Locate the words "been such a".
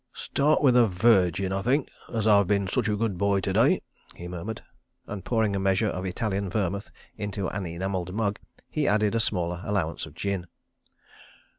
2.47-2.95